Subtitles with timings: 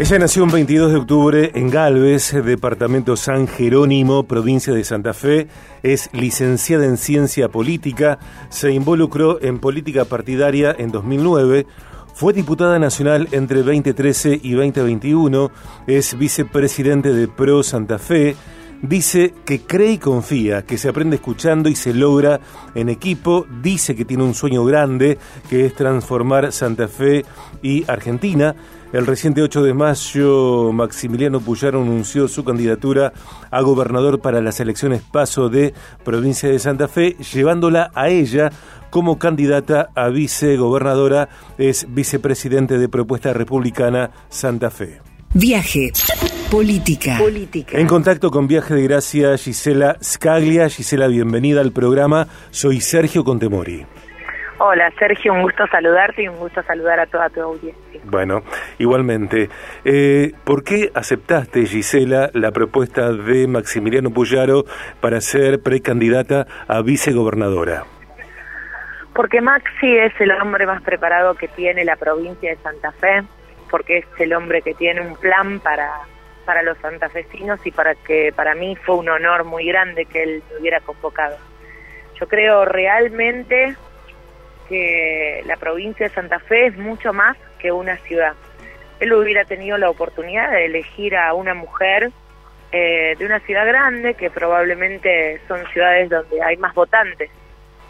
[0.00, 5.48] Ella nació un 22 de octubre en Galvez, departamento San Jerónimo, provincia de Santa Fe.
[5.82, 8.18] Es licenciada en ciencia política,
[8.48, 11.66] se involucró en política partidaria en 2009.
[12.14, 15.50] Fue diputada nacional entre 2013 y 2021,
[15.86, 18.36] es vicepresidente de Pro Santa Fe,
[18.80, 22.40] dice que cree y confía, que se aprende escuchando y se logra
[22.74, 25.18] en equipo, dice que tiene un sueño grande,
[25.50, 27.26] que es transformar Santa Fe
[27.62, 28.56] y Argentina.
[28.92, 33.12] El reciente 8 de mayo, Maximiliano Puyaro anunció su candidatura
[33.52, 38.50] a gobernador para las elecciones paso de provincia de Santa Fe, llevándola a ella
[38.90, 45.00] como candidata a vicegobernadora, es vicepresidente de Propuesta Republicana Santa Fe.
[45.34, 45.92] Viaje.
[46.50, 47.18] Política.
[47.18, 47.78] Política.
[47.78, 50.68] En contacto con Viaje de Gracia, Gisela Scaglia.
[50.68, 52.26] Gisela, bienvenida al programa.
[52.50, 53.86] Soy Sergio Contemori.
[54.62, 57.98] Hola Sergio, un gusto saludarte y un gusto saludar a toda tu audiencia.
[58.04, 58.42] Bueno,
[58.76, 59.48] igualmente.
[59.86, 64.64] Eh, ¿Por qué aceptaste, Gisela, la propuesta de Maximiliano Puyaro
[65.00, 67.84] para ser precandidata a vicegobernadora?
[69.14, 73.22] Porque Maxi es el hombre más preparado que tiene la provincia de Santa Fe,
[73.70, 75.90] porque es el hombre que tiene un plan para,
[76.44, 80.42] para los santafesinos y para que para mí fue un honor muy grande que él
[80.50, 81.38] me hubiera convocado.
[82.20, 83.74] Yo creo realmente
[84.70, 88.34] que la provincia de Santa Fe es mucho más que una ciudad.
[89.00, 92.12] Él hubiera tenido la oportunidad de elegir a una mujer
[92.70, 97.28] eh, de una ciudad grande, que probablemente son ciudades donde hay más votantes,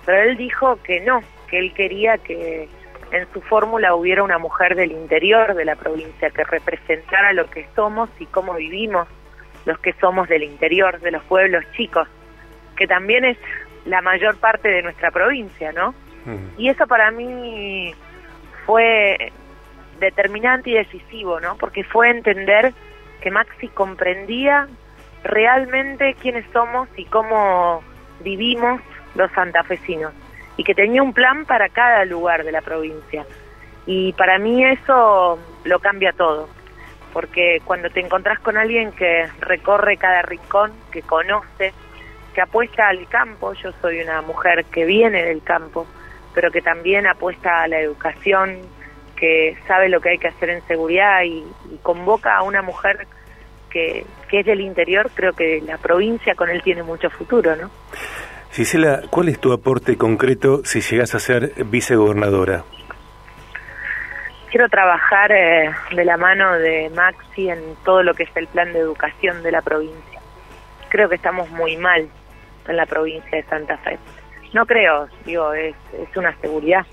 [0.07, 2.67] pero él dijo que no, que él quería que
[3.13, 7.67] en su fórmula hubiera una mujer del interior de la provincia que representara lo que
[7.77, 9.07] somos y cómo vivimos
[9.67, 12.09] los que somos del interior, de los pueblos chicos,
[12.77, 13.37] que también es
[13.85, 15.95] la mayor parte de nuestra provincia, ¿no?
[16.59, 17.95] Y eso para mí
[18.67, 19.33] fue
[19.99, 21.57] determinante y decisivo, ¿no?
[21.57, 22.73] Porque fue entender
[23.21, 24.69] que Maxi comprendía
[25.23, 27.83] realmente quiénes somos y cómo
[28.21, 28.81] vivimos
[29.15, 30.13] los santafesinos
[30.57, 33.25] y que tenía un plan para cada lugar de la provincia.
[33.87, 36.49] Y para mí eso lo cambia todo,
[37.13, 41.73] porque cuando te encontrás con alguien que recorre cada rincón, que conoce,
[42.35, 45.87] que apuesta al campo, yo soy una mujer que viene del campo,
[46.35, 48.59] pero que también apuesta a la educación,
[49.17, 51.45] que sabe lo que hay que hacer en seguridad y,
[51.83, 53.07] convoca a una mujer
[53.71, 57.71] que, que, es del interior, creo que la provincia con él tiene mucho futuro, ¿no?
[58.53, 62.65] Gisela, ¿cuál es tu aporte concreto si llegas a ser vicegobernadora?
[64.51, 68.73] Quiero trabajar eh, de la mano de Maxi en todo lo que es el plan
[68.73, 70.21] de educación de la provincia.
[70.89, 72.09] Creo que estamos muy mal
[72.67, 73.97] en la provincia de Santa Fe.
[74.53, 76.85] No creo, digo, es, es una seguridad,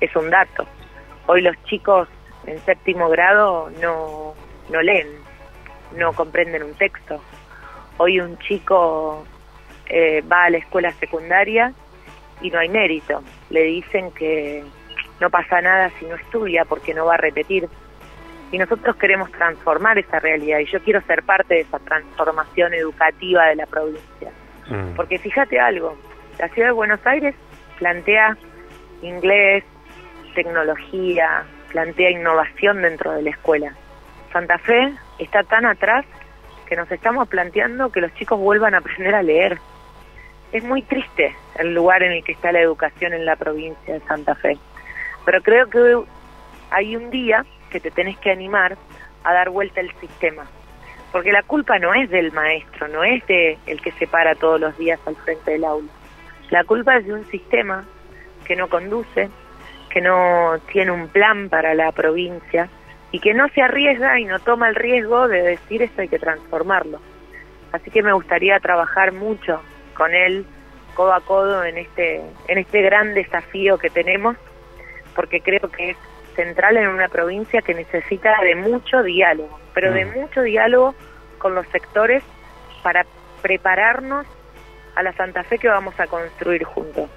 [0.00, 0.66] es un dato.
[1.26, 2.08] Hoy los chicos
[2.46, 4.34] en séptimo grado no,
[4.70, 5.08] no leen,
[5.96, 7.20] no comprenden un texto.
[7.98, 9.24] Hoy un chico
[9.88, 11.72] eh, va a la escuela secundaria
[12.40, 13.22] y no hay mérito.
[13.50, 14.64] Le dicen que
[15.20, 17.68] no pasa nada si no estudia porque no va a repetir.
[18.52, 23.46] Y nosotros queremos transformar esa realidad y yo quiero ser parte de esa transformación educativa
[23.46, 24.30] de la provincia.
[24.68, 24.94] Mm.
[24.94, 25.96] Porque fíjate algo,
[26.38, 27.34] la ciudad de Buenos Aires
[27.78, 28.36] plantea
[29.02, 29.64] inglés,
[30.34, 33.74] tecnología, plantea innovación dentro de la escuela.
[34.32, 36.04] Santa Fe está tan atrás
[36.66, 39.58] que nos estamos planteando que los chicos vuelvan a aprender a leer.
[40.52, 44.00] Es muy triste el lugar en el que está la educación en la provincia de
[44.00, 44.58] Santa Fe.
[45.24, 46.04] Pero creo que
[46.70, 48.76] hay un día que te tenés que animar
[49.24, 50.46] a dar vuelta al sistema.
[51.12, 54.60] Porque la culpa no es del maestro, no es de el que se para todos
[54.60, 55.88] los días al frente del aula.
[56.50, 57.84] La culpa es de un sistema
[58.44, 59.28] que no conduce,
[59.90, 62.68] que no tiene un plan para la provincia
[63.10, 66.18] y que no se arriesga y no toma el riesgo de decir esto hay que
[66.18, 67.00] transformarlo.
[67.72, 69.60] Así que me gustaría trabajar mucho
[69.94, 70.46] con él
[70.94, 74.36] codo a codo en este en este gran desafío que tenemos
[75.14, 75.96] porque creo que es
[76.34, 80.20] central en una provincia que necesita de mucho diálogo, pero de mm.
[80.20, 80.94] mucho diálogo
[81.38, 82.22] con los sectores
[82.82, 83.04] para
[83.42, 84.26] prepararnos
[84.96, 87.08] a la Santa Fe que vamos a construir juntos.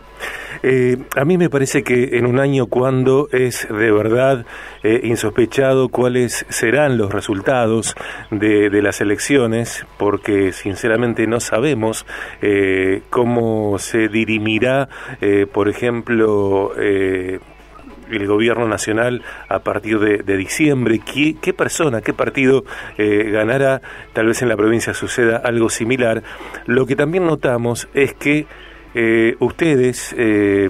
[0.62, 4.46] Eh, a mí me parece que en un año cuando es de verdad
[4.84, 7.96] eh, insospechado cuáles serán los resultados
[8.30, 12.06] de, las elecciones, porque sinceramente no sabemos
[12.42, 14.90] eh, cómo se dirimirá,
[15.54, 16.72] por ejemplo,
[18.12, 21.00] el gobierno nacional a partir de, diciembre.
[21.00, 22.64] ¿Qué, ¿Qué, persona, qué partido
[22.98, 23.82] eh, ganará?
[24.14, 26.24] Tal vez en la provincia suceda algo similar.
[26.66, 28.48] Lo que también notamos es que
[28.96, 30.70] eh, ustedes, eh,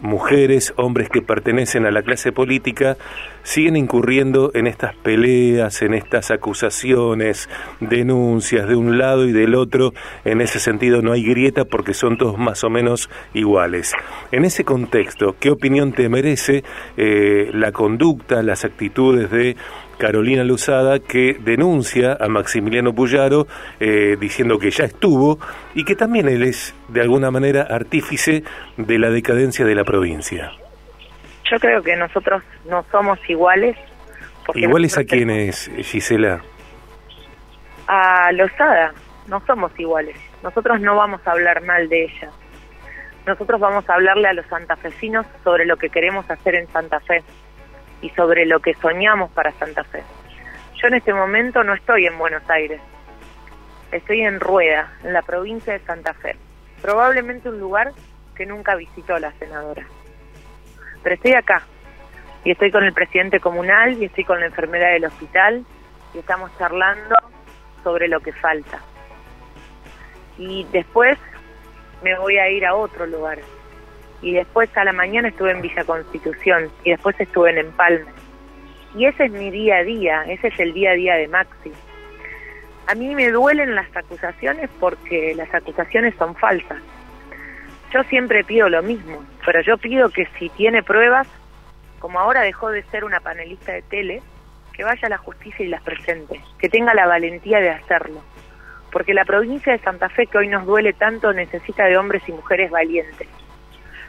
[0.00, 2.96] mujeres, hombres que pertenecen a la clase política,
[3.42, 7.48] siguen incurriendo en estas peleas, en estas acusaciones,
[7.80, 9.92] denuncias de un lado y del otro.
[10.24, 13.92] En ese sentido no hay grieta porque son todos más o menos iguales.
[14.32, 16.64] En ese contexto, ¿qué opinión te merece
[16.96, 19.56] eh, la conducta, las actitudes de
[19.98, 23.46] Carolina Luzada, que denuncia a Maximiliano Puyaro
[23.80, 25.38] eh, diciendo que ya estuvo
[25.74, 28.44] y que también él es, de alguna manera, artífice
[28.76, 30.52] de la decadencia de la provincia.
[31.50, 33.76] Yo creo que nosotros no somos iguales.
[34.54, 36.40] ¿Iguales a quiénes, Gisela?
[37.86, 38.92] A Lozada,
[39.26, 40.16] no somos iguales.
[40.42, 42.30] Nosotros no vamos a hablar mal de ella.
[43.26, 47.22] Nosotros vamos a hablarle a los santafesinos sobre lo que queremos hacer en Santa Fe
[48.00, 50.02] y sobre lo que soñamos para Santa Fe.
[50.80, 52.80] Yo en este momento no estoy en Buenos Aires,
[53.92, 56.36] estoy en Rueda, en la provincia de Santa Fe,
[56.80, 57.92] probablemente un lugar
[58.34, 59.86] que nunca visitó la senadora.
[61.08, 61.62] Pero estoy acá
[62.44, 65.64] y estoy con el presidente comunal y estoy con la enfermera del hospital
[66.12, 67.16] y estamos charlando
[67.82, 68.78] sobre lo que falta.
[70.36, 71.16] Y después
[72.02, 73.38] me voy a ir a otro lugar,
[74.20, 78.10] y después a la mañana estuve en Villa Constitución y después estuve en Empalme.
[78.94, 81.72] Y ese es mi día a día, ese es el día a día de Maxi.
[82.86, 86.82] A mí me duelen las acusaciones porque las acusaciones son falsas.
[87.92, 91.26] Yo siempre pido lo mismo, pero yo pido que si tiene pruebas,
[91.98, 94.22] como ahora dejó de ser una panelista de tele,
[94.72, 98.22] que vaya a la justicia y las presente, que tenga la valentía de hacerlo.
[98.92, 102.32] Porque la provincia de Santa Fe, que hoy nos duele tanto, necesita de hombres y
[102.32, 103.28] mujeres valientes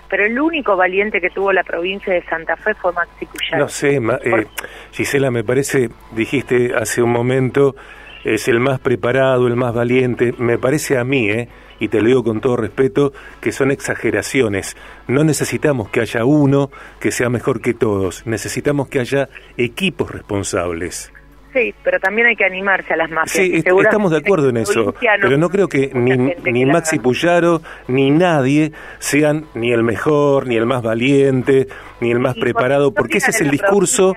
[0.09, 3.63] pero el único valiente que tuvo la provincia de Santa Fe fue Maxi Cuyaro.
[3.63, 4.47] No sé, eh,
[4.91, 7.75] Gisela, me parece, dijiste hace un momento,
[8.24, 10.33] es el más preparado, el más valiente.
[10.38, 11.50] Me parece a mí, eh,
[11.80, 14.75] y te lo digo con todo respeto, que son exageraciones.
[15.07, 16.69] No necesitamos que haya uno
[17.00, 21.12] que sea mejor que todos, necesitamos que haya equipos responsables.
[21.54, 23.31] Sí, pero también hay que animarse a las mafias.
[23.31, 26.12] Sí, estamos de acuerdo en eso, pero no creo que ni,
[26.51, 31.68] ni Maxi Puyaro ni nadie sean ni el mejor, ni el más valiente,
[32.01, 34.16] ni el más preparado, porque ese es el discurso...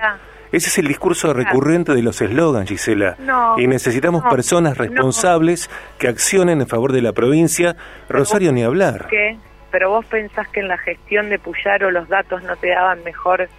[0.53, 3.17] Ese es el discurso recurrente de los eslogans, Gisela.
[3.57, 5.67] y necesitamos personas responsables
[5.97, 7.75] que accionen en favor de la provincia.
[8.07, 9.07] Rosario, ni hablar.
[9.09, 9.35] ¿Qué?
[9.71, 13.49] ¿Pero vos pensás que en la gestión de Puyaro los datos no te daban mejor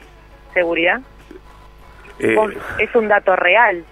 [0.52, 1.00] seguridad?
[2.20, 2.36] Eh,
[2.78, 3.84] es un dato real.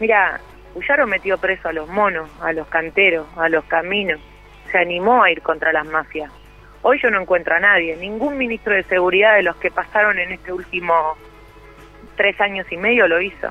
[0.00, 0.40] Mira,
[0.72, 4.18] Puyaro metió preso a los monos, a los canteros, a los caminos.
[4.72, 6.32] Se animó a ir contra las mafias.
[6.80, 10.32] Hoy yo no encuentro a nadie, ningún ministro de seguridad de los que pasaron en
[10.32, 11.18] este último
[12.18, 13.48] tres años y medio lo hizo.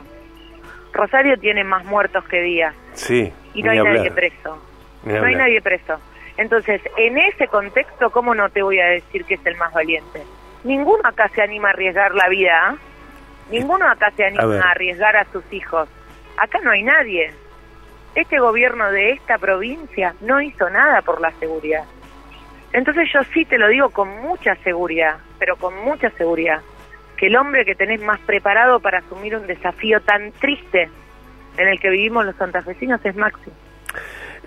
[0.94, 2.76] Rosario tiene más muertos que días.
[2.94, 3.34] Sí.
[3.56, 4.62] Y no hay nadie preso.
[5.04, 6.00] no hay nadie preso.
[6.38, 10.22] Entonces, en ese contexto, ¿cómo no te voy a decir que es el más valiente?
[10.64, 12.52] Ninguno acá se anima a arriesgar la vida.
[12.54, 12.76] ¿ah?
[13.50, 15.90] Ninguno acá se anima a, arriesgar a sus hijos.
[16.38, 17.32] Acá no hay nadie.
[18.14, 21.86] Este gobierno de esta provincia no hizo nada por la seguridad.
[22.74, 26.62] Entonces yo sí te lo digo con mucha seguridad, pero con mucha seguridad,
[27.18, 30.90] que el hombre que tenés más preparado para asumir un desafío tan triste
[31.58, 33.52] en el que vivimos los santafesinos es Maxi.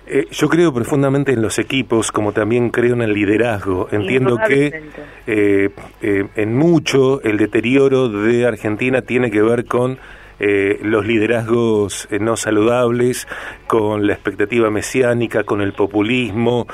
[0.07, 3.87] Eh, yo creo profundamente en los equipos, como también creo en el liderazgo.
[3.91, 4.89] Entiendo que
[5.27, 5.69] eh,
[6.01, 9.99] eh, en mucho el deterioro de Argentina tiene que ver con
[10.43, 13.27] los liderazgos no saludables,
[13.67, 16.65] con la expectativa mesiánica, con el populismo,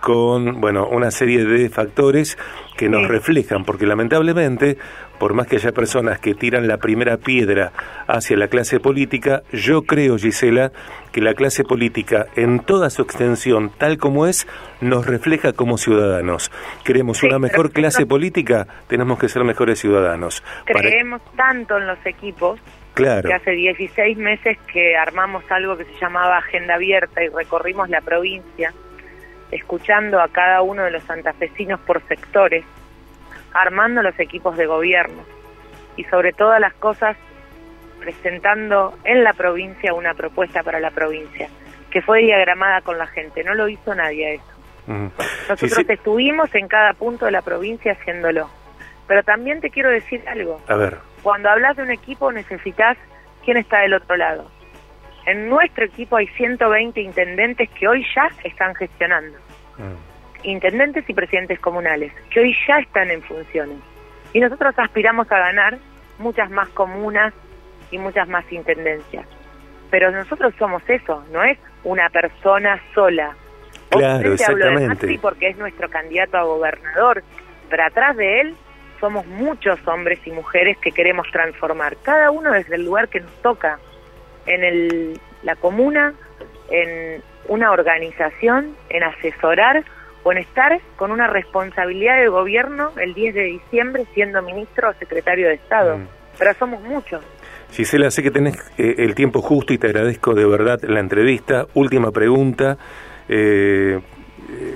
[0.00, 2.36] con bueno una serie de factores
[2.76, 4.78] que nos reflejan, porque lamentablemente
[5.18, 7.72] por más que haya personas que tiran la primera piedra
[8.06, 10.72] hacia la clase política, yo creo, Gisela,
[11.12, 14.46] que la clase política en toda su extensión, tal como es,
[14.80, 16.50] nos refleja como ciudadanos.
[16.84, 20.42] Queremos una mejor clase política, tenemos que ser mejores ciudadanos.
[20.64, 22.60] Creemos tanto en los equipos
[22.94, 23.28] Claro.
[23.28, 28.02] Que hace 16 meses que armamos algo que se llamaba Agenda Abierta y recorrimos la
[28.02, 28.72] provincia,
[29.50, 32.64] escuchando a cada uno de los santafesinos por sectores,
[33.54, 35.24] armando los equipos de gobierno
[35.96, 37.16] y sobre todas las cosas
[38.00, 41.48] presentando en la provincia una propuesta para la provincia,
[41.90, 44.52] que fue diagramada con la gente, no lo hizo nadie eso.
[45.48, 48.50] Nosotros estuvimos en cada punto de la provincia haciéndolo.
[49.06, 50.60] Pero también te quiero decir algo.
[50.66, 50.98] A ver.
[51.22, 52.96] Cuando hablas de un equipo necesitas
[53.44, 54.50] quién está del otro lado.
[55.26, 59.38] En nuestro equipo hay 120 intendentes que hoy ya están gestionando.
[59.78, 60.11] Mm
[60.42, 63.78] intendentes y presidentes comunales, que hoy ya están en funciones.
[64.32, 65.78] Y nosotros aspiramos a ganar
[66.18, 67.32] muchas más comunas
[67.90, 69.26] y muchas más intendencias.
[69.90, 73.36] Pero nosotros somos eso, no es una persona sola.
[73.90, 75.18] Claro, exactamente.
[75.20, 77.22] porque es nuestro candidato a gobernador,
[77.68, 78.56] pero atrás de él
[79.00, 83.32] somos muchos hombres y mujeres que queremos transformar, cada uno desde el lugar que nos
[83.42, 83.78] toca,
[84.46, 86.14] en el, la comuna,
[86.70, 89.84] en una organización, en asesorar
[90.22, 94.92] o en estar con una responsabilidad de gobierno el 10 de diciembre siendo ministro o
[94.94, 95.98] secretario de Estado.
[95.98, 96.08] Mm.
[96.38, 97.22] Pero somos muchos.
[97.72, 101.66] Gisela, sé que tenés eh, el tiempo justo y te agradezco de verdad la entrevista.
[101.74, 102.76] Última pregunta.
[103.28, 103.98] Eh,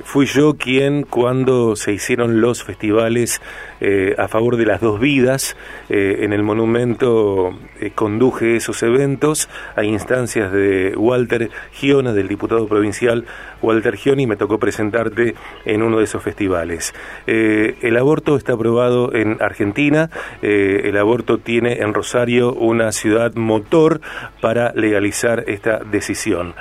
[0.06, 3.42] fui yo quien cuando se hicieron los festivales
[3.80, 5.56] eh, a favor de las dos vidas
[5.90, 12.68] eh, en el monumento eh, conduje esos eventos a instancias de Walter Giona, del diputado
[12.68, 13.25] provincial
[13.60, 15.34] Walter Gioni, y me tocó presentarte
[15.64, 16.94] en uno de esos festivales.
[17.26, 20.10] el aborto está aprobado en Argentina,
[20.42, 24.00] el aborto tiene en Rosario una ciudad motor
[24.40, 26.54] para legalizar esta decisión.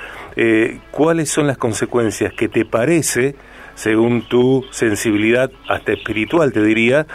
[0.91, 3.34] ¿Cuáles son las consecuencias que te parece
[3.75, 7.05] según tu sensibilidad, hasta espiritual te diría,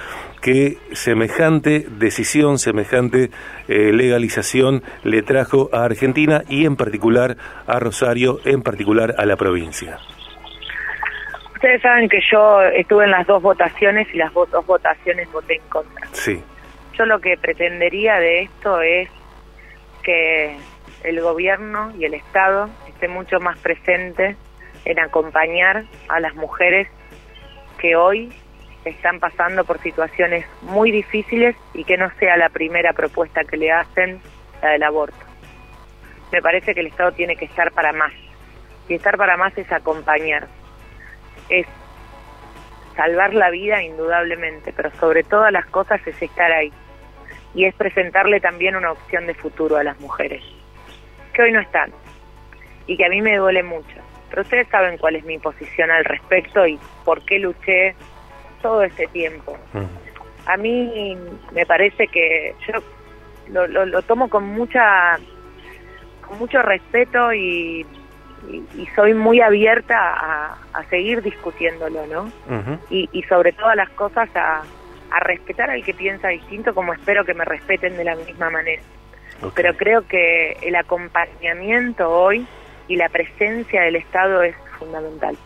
[0.41, 3.31] que semejante decisión, semejante
[3.69, 7.37] eh, legalización le trajo a Argentina y en particular
[7.67, 9.99] a Rosario, en particular a la provincia.
[11.55, 15.69] Ustedes saben que yo estuve en las dos votaciones y las dos votaciones voté en
[15.69, 16.09] contra.
[16.13, 16.43] Sí.
[16.97, 19.11] Yo lo que pretendería de esto es
[20.03, 20.57] que
[21.05, 24.37] el gobierno y el Estado esté mucho más presente
[24.91, 26.89] en acompañar a las mujeres
[27.79, 28.33] que hoy
[28.85, 33.71] están pasando por situaciones muy difíciles y que no sea la primera propuesta que le
[33.71, 34.21] hacen
[34.63, 35.19] la del aborto.
[36.33, 38.13] Me parece que el Estado tiene que estar para más.
[38.89, 40.49] Y estar para más es acompañar.
[41.49, 41.67] Es
[42.97, 46.73] salvar la vida indudablemente, pero sobre todas las cosas es estar ahí.
[47.55, 50.43] Y es presentarle también una opción de futuro a las mujeres,
[51.33, 51.93] que hoy no están.
[52.87, 56.05] Y que a mí me duele mucho pero ustedes saben cuál es mi posición al
[56.05, 57.95] respecto y por qué luché
[58.63, 59.59] todo ese tiempo.
[60.47, 61.17] A mí
[61.53, 62.81] me parece que yo
[63.49, 65.19] lo, tomo con mucha
[66.27, 67.85] con mucho respeto y,
[68.95, 72.33] soy muy abierta a, seguir discutiéndolo, ¿no?
[72.89, 74.63] y, sobre todas las cosas a,
[75.21, 78.83] respetar al que piensa distinto como espero que me respeten de la misma manera.
[79.55, 82.47] Pero creo que el acompañamiento hoy
[82.91, 85.37] y la presencia del Estado es fundamental.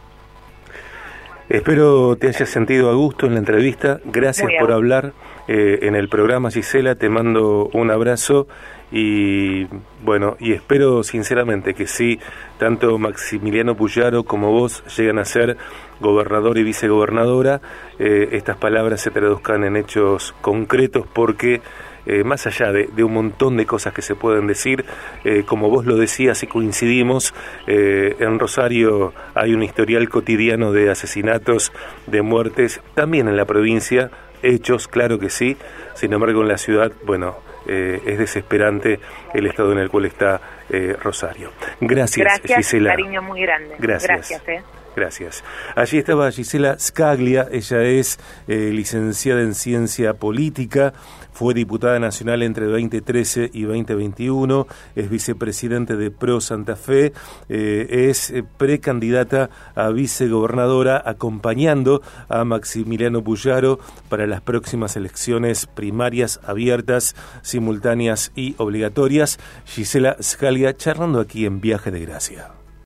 [1.50, 4.00] Espero te hayas sentido a gusto en la entrevista.
[4.06, 5.12] Gracias por hablar
[5.46, 6.94] eh, en el programa, Gisela.
[6.94, 8.48] Te mando un abrazo
[8.90, 9.66] y
[10.02, 12.18] bueno, y espero sinceramente que sí,
[12.58, 15.58] tanto Maximiliano Puyaro como vos llegan a ser
[16.00, 17.60] gobernador y vicegobernadora,
[17.98, 21.60] eh, estas palabras se traduzcan en hechos concretos porque
[22.06, 24.84] eh, más allá de, un montón de cosas que se pueden decir,
[25.25, 27.34] eh, como vos lo decías y coincidimos,
[27.66, 31.73] eh, en Rosario hay un historial cotidiano de asesinatos,
[32.06, 34.11] de muertes, también en la provincia,
[34.42, 35.56] hechos, claro que sí,
[35.94, 39.00] sin embargo en la ciudad, bueno, es desesperante
[39.32, 40.38] el estado en el cual está
[41.00, 41.50] Rosario.
[41.80, 42.90] Gracias, Gracias Gisela.
[42.90, 43.75] cariño muy grande.
[43.78, 44.28] Gracias.
[44.44, 45.42] Gracias Gracias.
[45.74, 50.92] Allí estaba Gisela Scaglia, ella es licenciada en Ciencia Política,
[51.34, 57.12] fue diputada nacional entre 2013 y 2021, es vicepresidente de Pro Santa Fe,
[57.48, 66.38] eh, es eh, precandidata a vicegobernadora acompañando a Maximiliano Puyaro para las próximas elecciones primarias
[66.44, 69.40] abiertas, simultáneas y obligatorias.
[69.66, 72.63] Gisela Scalia charlando aquí en Viaje de Gracia.